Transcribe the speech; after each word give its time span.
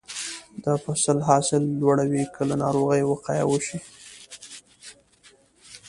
د 0.63 0.65
فصل 0.83 1.17
حاصل 1.27 1.63
لوړوي 1.81 2.23
که 2.33 2.41
له 2.49 2.55
ناروغیو 2.63 3.09
وقایه 3.13 3.45
وشي. 3.47 3.77